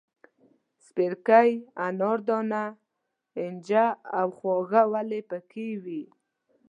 سپیرکۍ، 0.85 1.49
اناردانه، 1.87 2.65
اینجه 3.39 3.85
او 4.19 4.27
خواږه 4.37 4.83
ولي 4.93 5.21
پکې 5.29 5.67
وې. 5.83 6.03